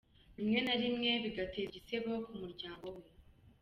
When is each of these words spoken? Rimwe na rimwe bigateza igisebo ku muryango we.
Rimwe 0.37 0.59
na 0.65 0.75
rimwe 0.81 1.09
bigateza 1.23 1.69
igisebo 1.75 2.11
ku 2.25 2.33
muryango 2.41 2.85
we. 2.95 3.03